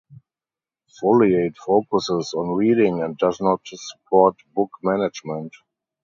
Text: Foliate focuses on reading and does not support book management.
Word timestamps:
Foliate 0.97 1.57
focuses 1.57 2.33
on 2.33 2.55
reading 2.55 3.03
and 3.03 3.19
does 3.19 3.39
not 3.39 3.59
support 3.67 4.35
book 4.55 4.71
management. 4.81 5.53